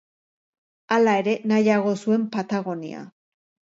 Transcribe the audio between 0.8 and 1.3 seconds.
Hala